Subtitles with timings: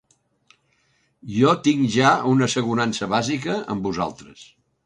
[1.35, 4.47] Jo tinc ja una assegurança bàsica amb vosaltres.